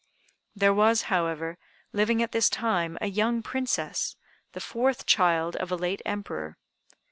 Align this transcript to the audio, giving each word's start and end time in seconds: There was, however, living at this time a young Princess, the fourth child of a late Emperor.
There 0.55 0.73
was, 0.73 1.03
however, 1.13 1.59
living 1.93 2.23
at 2.23 2.31
this 2.31 2.49
time 2.49 2.97
a 3.01 3.05
young 3.05 3.43
Princess, 3.43 4.15
the 4.53 4.59
fourth 4.59 5.05
child 5.05 5.55
of 5.57 5.71
a 5.71 5.75
late 5.75 6.01
Emperor. 6.07 6.57